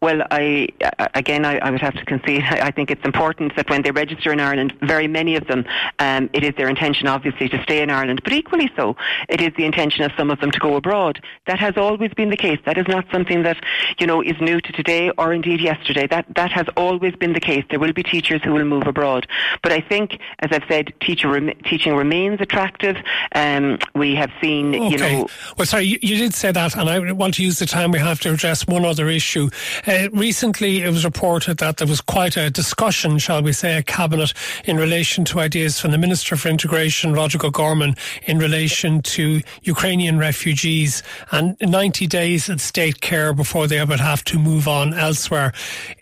Well, 0.00 0.22
I 0.30 0.68
again, 1.14 1.44
I, 1.44 1.58
I, 1.58 1.70
would 1.70 1.80
have 1.80 1.94
to 1.94 2.04
concede. 2.04 2.42
I 2.50 2.70
think 2.70 2.90
it's 2.90 3.04
important 3.04 3.56
that 3.56 3.68
when 3.70 3.82
they 3.82 3.90
register 3.90 4.32
in 4.32 4.40
Ireland, 4.40 4.74
very 4.82 5.08
many 5.08 5.36
of 5.36 5.46
them, 5.46 5.64
um, 5.98 6.30
it 6.32 6.44
is 6.44 6.54
their 6.56 6.68
intention, 6.68 7.08
obviously, 7.08 7.48
to 7.48 7.62
stay 7.62 7.82
in 7.82 7.90
Ireland. 7.90 8.20
But 8.24 8.32
equally 8.32 8.70
so, 8.76 8.96
it 9.28 9.40
is 9.40 9.52
the 9.56 9.64
intention 9.64 10.04
of 10.04 10.12
some 10.16 10.30
of 10.30 10.40
them 10.40 10.50
to 10.50 10.58
go 10.58 10.76
abroad. 10.76 11.22
That 11.46 11.58
has 11.58 11.76
always 11.76 12.12
been 12.14 12.30
the 12.30 12.36
case. 12.36 12.58
That 12.64 12.78
is 12.78 12.86
not 12.88 13.06
something 13.10 13.42
that 13.42 13.58
you 13.98 14.06
know 14.06 14.22
is 14.22 14.40
new 14.40 14.60
to 14.60 14.72
today 14.72 15.10
or 15.18 15.32
indeed 15.32 15.60
yesterday. 15.60 16.06
That 16.06 16.26
that 16.34 16.52
has 16.52 16.66
always 16.76 17.14
been 17.16 17.32
the 17.32 17.40
case. 17.40 17.64
There 17.70 17.80
will 17.80 17.92
be 17.92 18.02
teachers 18.02 18.42
who 18.42 18.52
will 18.52 18.64
move 18.64 18.86
abroad. 18.86 19.26
But 19.62 19.72
I 19.72 19.80
think, 19.80 20.18
as 20.40 20.50
I've 20.52 20.64
said, 20.68 20.92
teacher 21.00 21.28
rem- 21.28 21.54
teaching 21.64 21.94
remains 21.94 22.40
attractive. 22.40 22.96
Um, 23.34 23.78
we 23.94 24.14
have 24.14 24.30
seen, 24.40 24.74
okay. 24.74 24.88
you 24.88 24.98
know. 24.98 25.28
Well, 25.56 25.66
sorry, 25.66 25.84
you, 25.84 25.98
you 26.02 26.16
did 26.16 26.34
say 26.34 26.52
that, 26.52 26.76
and 26.76 26.88
I 26.88 27.12
want 27.12 27.34
to 27.34 27.42
use 27.42 27.58
the 27.58 27.66
time 27.66 27.90
we 27.90 27.98
have 27.98 28.20
to 28.20 28.32
address 28.32 28.66
one 28.66 28.84
other 28.84 29.08
issue. 29.08 29.50
Uh, 29.86 30.08
recently, 30.12 30.82
it 30.82 30.90
was 30.90 31.04
reported 31.04 31.58
that 31.58 31.78
there 31.78 31.86
was 31.86 32.00
quite 32.00 32.36
a 32.36 32.50
discussion, 32.50 33.18
shall 33.18 33.42
we 33.42 33.52
say, 33.52 33.76
a 33.76 33.82
cabinet 33.82 34.32
in 34.64 34.76
relation 34.76 35.24
to 35.26 35.40
ideas 35.40 35.80
from 35.80 35.90
the 35.90 35.98
Minister 35.98 36.36
for 36.36 36.48
Integration, 36.48 37.12
Roderic 37.12 37.44
O'Gorman, 37.44 37.96
in 38.24 38.38
relation 38.38 39.02
to 39.02 39.40
Ukrainian 39.62 40.18
refugees 40.18 41.02
and 41.30 41.56
90 41.60 42.06
days 42.06 42.48
at 42.50 42.60
state 42.60 43.00
care 43.00 43.32
before 43.32 43.66
they 43.66 43.82
would 43.84 44.00
have 44.00 44.24
to 44.24 44.38
move 44.38 44.68
on 44.68 44.94
elsewhere. 44.94 45.52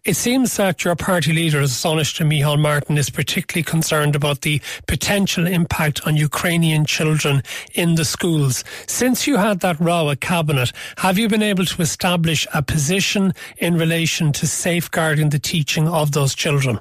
It 0.04 0.16
seems 0.16 0.56
that 0.56 0.84
your 0.84 0.96
party 0.96 1.32
leader, 1.32 1.60
Taoiseach 1.62 2.26
Micheál 2.26 2.60
Martin, 2.60 2.98
is 2.98 3.10
particularly 3.10 3.64
concerned 3.64 4.14
about 4.14 4.42
the 4.42 4.60
potential 4.86 5.46
impact 5.46 6.06
on 6.06 6.16
Ukrainian 6.16 6.84
children 6.84 7.42
in 7.74 7.94
the 7.94 8.04
schools. 8.04 8.64
Since 8.86 9.26
you 9.26 9.36
had 9.36 9.60
that 9.60 9.80
row 9.80 10.10
at 10.10 10.20
cabinet, 10.20 10.72
have 10.98 11.18
you 11.18 11.28
been 11.28 11.42
able 11.42 11.64
to 11.64 11.82
establish 11.82 12.46
a 12.52 12.62
position 12.62 13.32
in 13.58 13.76
relation 13.76 14.32
to 14.32 14.46
safeguarding 14.46 15.30
the 15.30 15.38
teaching 15.38 15.88
of 15.88 16.12
those 16.12 16.34
children? 16.34 16.80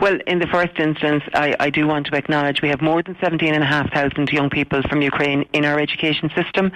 Well, 0.00 0.18
in 0.26 0.38
the 0.38 0.46
first 0.46 0.78
instance, 0.78 1.22
I, 1.34 1.54
I, 1.60 1.70
do 1.70 1.86
want 1.86 2.06
to 2.06 2.16
acknowledge 2.16 2.62
we 2.62 2.68
have 2.70 2.80
more 2.80 3.02
than 3.02 3.16
17,500 3.20 4.32
young 4.32 4.50
people 4.50 4.82
from 4.82 5.02
Ukraine 5.02 5.44
in 5.52 5.64
our 5.64 5.78
education 5.78 6.30
system. 6.34 6.72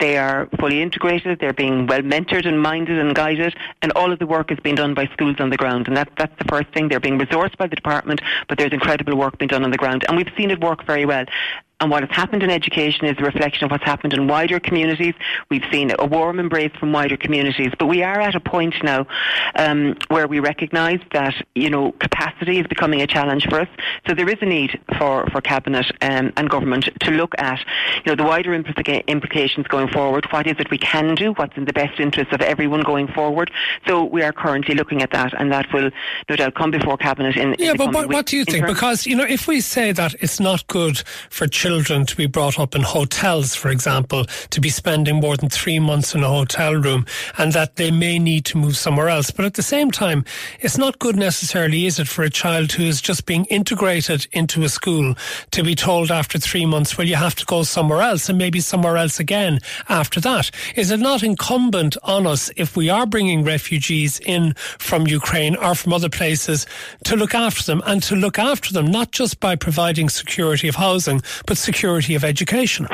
They 0.00 0.18
are 0.18 0.48
fully 0.58 0.82
integrated, 0.82 1.38
they're 1.38 1.52
being 1.52 1.86
well 1.86 2.02
mentored 2.02 2.46
and 2.46 2.60
minded 2.60 2.98
and 2.98 3.14
guided, 3.14 3.54
and 3.82 3.92
all 3.92 4.12
of 4.12 4.18
the 4.18 4.26
work 4.26 4.50
is 4.50 4.58
being 4.60 4.74
done 4.74 4.94
by 4.94 5.06
schools 5.12 5.36
on 5.38 5.50
the 5.50 5.56
ground. 5.56 5.88
And 5.88 5.96
that, 5.96 6.10
that's 6.18 6.36
the 6.38 6.44
first 6.48 6.68
thing. 6.74 6.88
They're 6.88 7.00
being 7.00 7.18
resourced 7.18 7.56
by 7.56 7.66
the 7.66 7.76
department, 7.76 8.20
but 8.48 8.58
there's 8.58 8.72
incredible 8.72 9.16
work 9.16 9.38
being 9.38 9.48
done 9.48 9.64
on 9.64 9.70
the 9.70 9.78
ground. 9.78 10.04
And 10.08 10.16
we've 10.16 10.32
seen 10.36 10.50
it 10.50 10.60
work 10.60 10.84
very 10.84 11.06
well. 11.06 11.24
And 11.78 11.90
what 11.90 12.02
has 12.02 12.10
happened 12.10 12.42
in 12.42 12.48
education 12.48 13.04
is 13.04 13.16
a 13.18 13.22
reflection 13.22 13.66
of 13.66 13.70
what's 13.70 13.84
happened 13.84 14.14
in 14.14 14.28
wider 14.28 14.58
communities. 14.58 15.12
We've 15.50 15.64
seen 15.70 15.92
a 15.98 16.06
warm 16.06 16.40
embrace 16.40 16.72
from 16.80 16.90
wider 16.90 17.18
communities, 17.18 17.70
but 17.78 17.84
we 17.84 18.02
are 18.02 18.18
at 18.18 18.34
a 18.34 18.40
point 18.40 18.74
now 18.82 19.06
um, 19.56 19.94
where 20.08 20.26
we 20.26 20.40
recognise 20.40 21.00
that 21.12 21.34
you 21.54 21.68
know 21.68 21.92
capacity 21.92 22.60
is 22.60 22.66
becoming 22.66 23.02
a 23.02 23.06
challenge 23.06 23.44
for 23.46 23.60
us. 23.60 23.68
So 24.08 24.14
there 24.14 24.26
is 24.26 24.38
a 24.40 24.46
need 24.46 24.80
for 24.96 25.26
for 25.26 25.42
cabinet 25.42 25.84
um, 26.00 26.32
and 26.38 26.48
government 26.48 26.88
to 27.00 27.10
look 27.10 27.34
at 27.36 27.58
you 27.96 28.02
know 28.06 28.16
the 28.16 28.24
wider 28.24 28.58
implica- 28.58 29.06
implications 29.06 29.66
going 29.66 29.88
forward. 29.88 30.24
What 30.32 30.46
is 30.46 30.56
it 30.58 30.70
we 30.70 30.78
can 30.78 31.14
do? 31.14 31.34
What's 31.34 31.58
in 31.58 31.66
the 31.66 31.74
best 31.74 32.00
interest 32.00 32.32
of 32.32 32.40
everyone 32.40 32.84
going 32.84 33.08
forward? 33.08 33.50
So 33.86 34.02
we 34.02 34.22
are 34.22 34.32
currently 34.32 34.74
looking 34.74 35.02
at 35.02 35.10
that, 35.10 35.38
and 35.38 35.52
that 35.52 35.70
will 35.74 35.90
no 36.30 36.36
doubt 36.36 36.54
come 36.54 36.70
before 36.70 36.96
cabinet 36.96 37.36
in. 37.36 37.54
Yeah, 37.58 37.72
in 37.72 37.76
but 37.76 37.92
what, 37.92 38.08
what, 38.08 38.24
do 38.24 38.38
you 38.38 38.46
think? 38.46 38.66
Because 38.66 39.06
you 39.06 39.14
know 39.14 39.24
if 39.24 39.46
we 39.46 39.60
say 39.60 39.92
that 39.92 40.14
it's 40.20 40.40
not 40.40 40.66
good 40.68 41.02
for 41.28 41.46
children 41.46 41.65
children 41.66 42.06
to 42.06 42.14
be 42.14 42.26
brought 42.26 42.60
up 42.60 42.76
in 42.76 42.82
hotels, 42.82 43.56
for 43.56 43.70
example, 43.70 44.24
to 44.50 44.60
be 44.60 44.68
spending 44.68 45.16
more 45.16 45.36
than 45.36 45.48
three 45.48 45.80
months 45.80 46.14
in 46.14 46.22
a 46.22 46.28
hotel 46.28 46.74
room, 46.74 47.04
and 47.38 47.52
that 47.54 47.74
they 47.74 47.90
may 47.90 48.20
need 48.20 48.44
to 48.44 48.56
move 48.56 48.76
somewhere 48.76 49.08
else. 49.08 49.32
But 49.32 49.46
at 49.46 49.54
the 49.54 49.64
same 49.64 49.90
time, 49.90 50.24
it's 50.60 50.78
not 50.78 51.00
good 51.00 51.16
necessarily, 51.16 51.86
is 51.86 51.98
it, 51.98 52.06
for 52.06 52.22
a 52.22 52.30
child 52.30 52.70
who 52.70 52.84
is 52.84 53.00
just 53.00 53.26
being 53.26 53.46
integrated 53.46 54.28
into 54.30 54.62
a 54.62 54.68
school 54.68 55.16
to 55.50 55.64
be 55.64 55.74
told 55.74 56.12
after 56.12 56.38
three 56.38 56.66
months, 56.66 56.96
well, 56.96 57.08
you 57.08 57.16
have 57.16 57.34
to 57.34 57.44
go 57.46 57.64
somewhere 57.64 58.00
else 58.00 58.28
and 58.28 58.38
maybe 58.38 58.60
somewhere 58.60 58.96
else 58.96 59.18
again 59.18 59.58
after 59.88 60.20
that? 60.20 60.52
Is 60.76 60.92
it 60.92 61.00
not 61.00 61.24
incumbent 61.24 61.96
on 62.04 62.28
us, 62.28 62.48
if 62.56 62.76
we 62.76 62.90
are 62.90 63.06
bringing 63.06 63.42
refugees 63.42 64.20
in 64.20 64.54
from 64.78 65.08
Ukraine 65.08 65.56
or 65.56 65.74
from 65.74 65.92
other 65.92 66.10
places, 66.10 66.64
to 67.06 67.16
look 67.16 67.34
after 67.34 67.64
them 67.64 67.82
and 67.86 68.04
to 68.04 68.14
look 68.14 68.38
after 68.38 68.72
them 68.72 68.86
not 68.86 69.10
just 69.10 69.40
by 69.40 69.56
providing 69.56 70.08
security 70.08 70.68
of 70.68 70.76
housing, 70.76 71.20
but 71.44 71.55
security 71.56 72.14
of 72.14 72.24
education? 72.24 72.86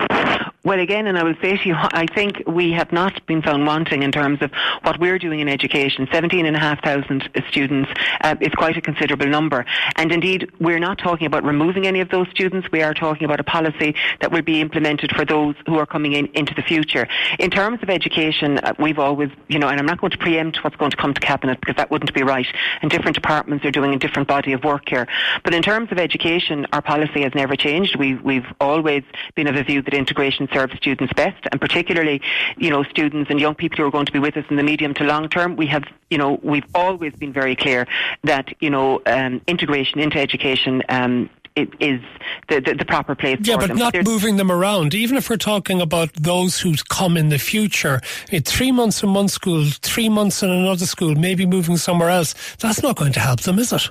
Well, 0.65 0.79
again, 0.79 1.09
and 1.09 1.19
I 1.19 1.25
will 1.25 1.35
say 1.43 1.57
to 1.57 1.69
you, 1.69 1.75
I 1.77 2.07
think 2.15 2.45
we 2.47 2.71
have 2.71 2.93
not 2.93 3.27
been 3.27 3.43
found 3.43 3.67
wanting 3.67 4.05
in 4.05 4.13
terms 4.13 4.41
of 4.43 4.53
what 4.83 5.01
we're 5.01 5.19
doing 5.19 5.41
in 5.41 5.49
education. 5.49 6.07
17,500 6.13 7.45
students 7.49 7.91
uh, 8.21 8.37
is 8.41 8.53
quite 8.53 8.77
a 8.77 8.81
considerable 8.81 9.27
number. 9.27 9.67
And 9.97 10.13
indeed, 10.13 10.53
we're 10.61 10.79
not 10.79 10.99
talking 10.99 11.27
about 11.27 11.43
removing 11.43 11.85
any 11.85 11.99
of 11.99 12.11
those 12.11 12.29
students. 12.31 12.71
We 12.71 12.81
are 12.81 12.95
talking 12.95 13.25
about 13.25 13.41
a 13.41 13.45
policy 13.45 13.97
that 14.21 14.31
will 14.31 14.43
be 14.43 14.61
implemented 14.61 15.11
for 15.17 15.25
those 15.25 15.57
who 15.67 15.79
are 15.79 15.87
coming 15.87 16.13
in 16.13 16.27
into 16.27 16.55
the 16.55 16.63
future. 16.63 17.09
In 17.41 17.51
terms 17.51 17.81
of 17.83 17.91
education, 17.91 18.59
uh, 18.59 18.73
we've 18.79 19.01
always, 19.01 19.31
you 19.49 19.59
know, 19.59 19.67
and 19.67 19.81
I'm 19.81 19.87
not 19.87 20.01
going 20.01 20.13
to 20.13 20.19
preempt 20.19 20.63
what's 20.63 20.77
going 20.77 20.93
to 20.93 20.97
come 20.97 21.13
to 21.13 21.21
Cabinet 21.21 21.59
because 21.59 21.75
that 21.75 21.91
wouldn't 21.91 22.15
be 22.15 22.23
right. 22.23 22.47
And 22.83 22.89
different 22.89 23.17
departments 23.17 23.65
are 23.65 23.73
doing 23.73 23.95
a 23.95 23.99
different 23.99 24.29
body 24.29 24.53
of 24.53 24.63
work 24.63 24.89
here. 24.89 25.09
But 25.43 25.55
in 25.55 25.63
terms 25.63 25.91
of 25.91 25.99
education, 25.99 26.69
our 26.73 26.83
policy 26.83 27.23
has 27.23 27.35
never 27.35 27.57
changed. 27.57 27.97
We've, 27.97 28.23
we've 28.23 28.47
always 28.61 29.03
been 29.35 29.49
of 29.49 29.57
a 29.57 29.65
view 29.65 29.83
that 29.83 29.93
integration 29.93 30.47
serve 30.53 30.71
students 30.73 31.13
best, 31.15 31.47
and 31.51 31.61
particularly, 31.61 32.21
you 32.57 32.71
know, 32.71 32.83
students 32.85 33.31
and 33.31 33.41
young 33.41 33.55
people 33.55 33.79
who 33.79 33.85
are 33.85 33.91
going 33.91 34.07
to 34.07 34.13
be 34.13 34.19
with 34.19 34.37
us 34.37 34.45
in 34.51 34.57
the 34.57 34.63
medium 34.63 34.95
to 34.95 35.05
long 35.05 35.29
term. 35.29 35.57
We 35.57 35.67
have, 35.69 35.85
you 36.11 36.19
know, 36.19 36.41
we've 36.43 36.67
always 36.75 37.13
been 37.15 37.33
very 37.33 37.57
clear 37.57 37.87
that, 38.25 38.53
you 38.61 38.71
know, 38.71 39.01
um, 39.07 39.41
integration 39.47 40.01
into 40.01 40.19
education 40.19 40.83
um, 40.89 41.31
is 41.57 42.01
the, 42.49 42.61
the, 42.61 42.75
the, 42.75 42.85
proper 42.85 43.15
place 43.15 43.39
yeah, 43.43 43.57
but 43.57 43.69
them. 43.69 43.77
not 43.77 43.93
There's 43.93 44.07
moving 44.07 44.37
them 44.37 44.51
around. 44.51 44.95
Even 44.95 45.17
if 45.17 45.29
we're 45.29 45.37
talking 45.37 45.81
about 45.81 46.13
those 46.15 46.59
who 46.61 46.75
come 46.89 47.17
in 47.17 47.29
the 47.29 47.39
future, 47.39 48.01
it, 48.31 48.47
three 48.47 48.73
months 48.73 49.03
in 49.03 49.13
one 49.13 49.29
school, 49.29 49.67
three 49.83 50.09
months 50.09 50.43
in 50.43 50.51
another 50.51 50.87
school, 50.87 51.15
maybe 51.15 51.47
moving 51.47 51.77
somewhere 51.77 52.09
else, 52.09 52.35
that's 52.59 52.83
not 52.83 52.97
going 52.97 53.13
to 53.13 53.21
help 53.21 53.41
them, 53.41 53.59
is 53.59 53.73
it? 53.73 53.91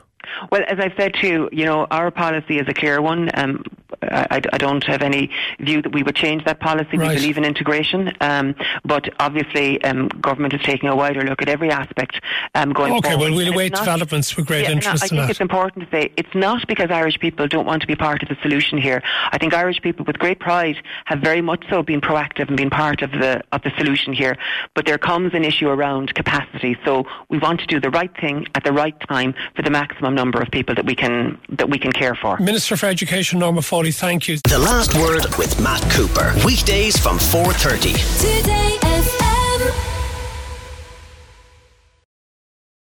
Well, 0.52 0.64
as 0.68 0.80
I've 0.80 0.94
said 0.98 1.14
too, 1.14 1.50
you 1.52 1.66
know, 1.66 1.86
our 1.92 2.10
policy 2.10 2.58
is 2.58 2.68
a 2.68 2.74
clear 2.74 3.02
one. 3.02 3.30
Um, 3.34 3.64
I, 4.02 4.42
I, 4.52 4.58
don't 4.58 4.84
have 4.86 5.02
any 5.02 5.30
view 5.60 5.82
that 5.82 5.94
we 5.94 6.02
would 6.04 6.16
change 6.16 6.44
that 6.46 6.60
policy. 6.60 6.98
Right. 6.98 7.10
We 7.10 7.16
believe 7.16 7.38
in 7.38 7.46
integration, 7.46 8.14
um, 8.22 8.56
but 8.84 9.10
obviously, 9.20 9.84
um, 9.84 10.08
government 10.08 10.54
is 10.54 10.62
taking 10.62 10.90
a 10.90 10.96
wider 10.96 11.22
look 11.22 11.42
at 11.42 11.50
every 11.50 11.70
aspect 11.70 12.20
um, 12.56 12.74
going 12.74 12.90
forward. 12.90 13.06
okay, 13.06 13.16
forward. 13.16 13.32
well, 13.32 13.38
we'll 13.38 13.54
await 13.54 13.74
developments 13.74 14.36
with 14.36 14.48
great 14.48 14.64
yeah, 14.64 14.72
interest. 14.72 15.04
No, 15.04 15.06
I 15.06 15.10
think 15.10 15.22
that. 15.22 15.30
it's 15.30 15.40
important 15.40 15.86
to 15.86 15.92
say 15.92 16.12
it's 16.18 16.34
not 16.34 16.68
because 16.68 16.90
Irish 16.90 17.20
people 17.20 17.48
don't 17.48 17.66
want 17.66 17.82
to 17.82 17.88
be 17.88 17.96
part 17.96 18.24
of 18.24 18.30
the 18.30 18.38
solution 18.42 18.78
here. 18.78 19.04
I 19.32 19.38
think 19.38 19.54
Irish 19.54 19.82
people, 19.82 20.06
with 20.06 20.18
great 20.18 20.40
pride, 20.40 20.78
have 21.06 21.20
very 21.20 21.42
much 21.42 21.64
so 21.70 21.84
been 21.84 22.02
proactive 22.02 22.48
and 22.48 22.58
been 22.58 22.70
part 22.70 23.02
of 23.02 23.12
the 23.12 23.44
of 23.52 23.62
the 23.62 23.72
solution 23.78 24.14
here. 24.14 24.36
But 24.74 24.86
there 24.86 24.98
comes 24.98 25.34
an 25.34 25.44
issue 25.44 25.70
around 25.70 26.14
capacity. 26.16 26.78
So 26.84 27.06
we 27.30 27.38
want 27.38 27.60
to 27.60 27.68
do 27.68 27.80
the 27.80 27.90
right 27.90 28.12
thing 28.20 28.48
at 28.56 28.64
the 28.64 28.74
right 28.74 29.00
time 29.08 29.34
for 29.56 29.62
the 29.62 29.70
maximum 29.70 30.16
number 30.16 30.42
of 30.42 30.50
people 30.50 30.76
that 30.76 30.86
we 30.86 30.96
can 30.96 31.40
that 31.50 31.70
we 31.70 31.78
can 31.78 31.92
care 31.92 32.16
for. 32.16 32.38
Minister 32.40 32.76
for 32.76 32.88
Education 32.88 33.40
Norma 33.40 33.62
Foley, 33.62 33.91
thank 33.92 34.28
you. 34.28 34.38
The 34.50 34.58
last 34.58 34.94
word 34.96 35.26
with 35.38 35.60
Matt 35.62 35.82
Cooper. 35.92 36.34
Weekdays 36.46 36.98
from 36.98 37.18
4:30. 37.18 37.94
Today 38.20 38.78
FM. 38.82 39.91